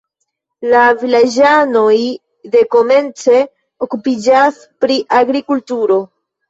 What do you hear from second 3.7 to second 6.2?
okupiĝas pri agrikulturo.